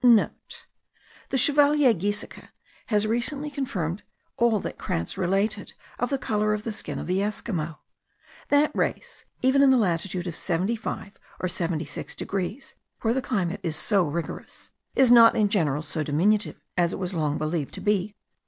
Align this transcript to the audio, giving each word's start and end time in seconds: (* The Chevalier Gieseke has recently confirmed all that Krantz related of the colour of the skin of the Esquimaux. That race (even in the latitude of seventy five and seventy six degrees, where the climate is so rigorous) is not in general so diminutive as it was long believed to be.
(* 0.01 0.01
The 0.01 1.37
Chevalier 1.37 1.93
Gieseke 1.93 2.47
has 2.87 3.05
recently 3.05 3.51
confirmed 3.51 4.01
all 4.35 4.59
that 4.61 4.79
Krantz 4.79 5.15
related 5.15 5.73
of 5.99 6.09
the 6.09 6.17
colour 6.17 6.55
of 6.55 6.63
the 6.63 6.71
skin 6.71 6.97
of 6.97 7.05
the 7.05 7.21
Esquimaux. 7.21 7.77
That 8.49 8.75
race 8.75 9.25
(even 9.43 9.61
in 9.61 9.69
the 9.69 9.77
latitude 9.77 10.25
of 10.25 10.35
seventy 10.35 10.75
five 10.75 11.11
and 11.39 11.51
seventy 11.51 11.85
six 11.85 12.15
degrees, 12.15 12.73
where 13.01 13.13
the 13.13 13.21
climate 13.21 13.59
is 13.61 13.75
so 13.75 14.01
rigorous) 14.07 14.71
is 14.95 15.11
not 15.11 15.35
in 15.35 15.49
general 15.49 15.83
so 15.83 16.01
diminutive 16.01 16.59
as 16.75 16.93
it 16.93 16.97
was 16.97 17.13
long 17.13 17.37
believed 17.37 17.75
to 17.75 17.81
be. 17.81 18.15